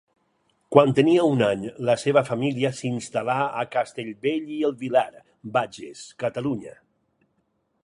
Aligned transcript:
Quan 0.75 0.93
tenia 0.99 1.25
un 1.33 1.43
any 1.47 1.67
la 1.89 1.95
seva 2.03 2.23
família 2.29 2.71
s’instal·là 2.79 3.37
a 3.63 3.67
Castellbell 3.77 4.49
i 4.57 4.59
el 4.71 4.75
Vilar, 4.81 5.07
Bages, 5.59 6.03
Catalunya. 6.25 6.77